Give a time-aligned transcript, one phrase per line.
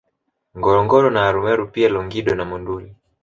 [0.57, 2.89] Ngorongoro na Arumeru pia Longido na Monduli